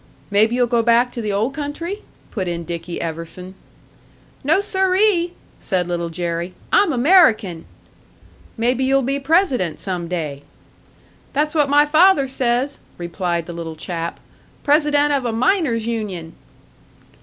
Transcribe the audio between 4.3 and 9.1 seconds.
"No, sir ee!" said Little Jerry. "I'm American." "Maybe you'll